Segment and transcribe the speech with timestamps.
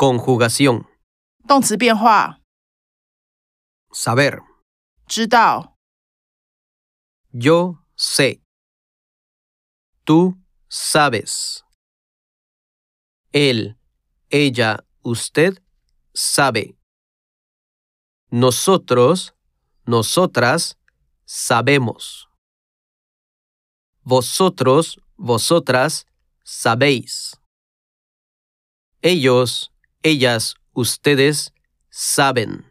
[0.00, 0.84] Conjugación.
[1.46, 2.40] 动词变化，
[3.92, 4.40] Saber.
[5.06, 5.76] 知道，
[7.32, 8.42] Yo sé.
[10.04, 10.36] Tú
[10.68, 11.62] sabes.
[13.32, 13.76] Él,
[14.30, 15.62] ella, usted
[16.14, 16.76] sabe.
[18.30, 19.34] Nosotros,
[19.84, 20.78] nosotras
[21.24, 22.28] sabemos.
[24.02, 26.06] Vosotros, vosotras
[26.44, 27.40] sabéis.
[29.02, 29.72] Ellos,
[30.03, 31.53] ellas, ustedes
[31.89, 32.70] saben.